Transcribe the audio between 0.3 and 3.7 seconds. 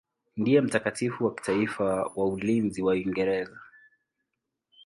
Ndiye mtakatifu wa kitaifa wa ulinzi wa Uingereza.